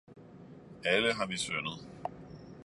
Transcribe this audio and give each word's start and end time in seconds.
Alle 0.85 1.13
har 1.13 1.25
vi 1.25 1.37
syndet! 1.37 1.87